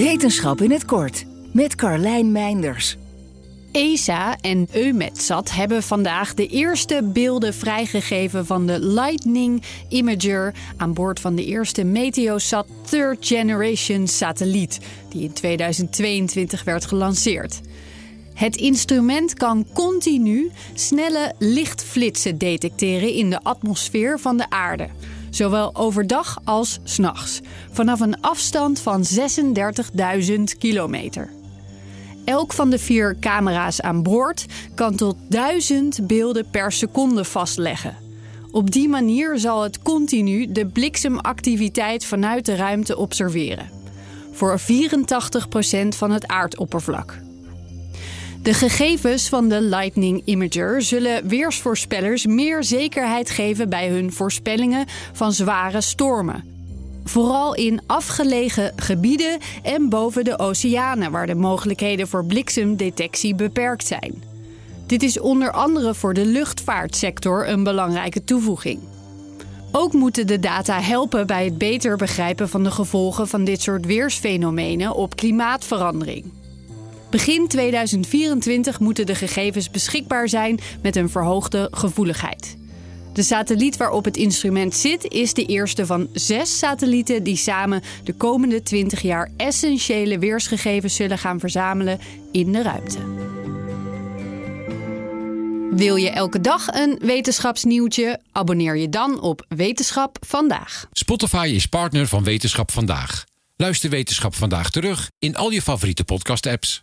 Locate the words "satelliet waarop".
83.22-84.04